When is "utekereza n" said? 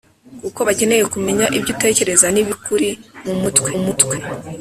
1.75-2.37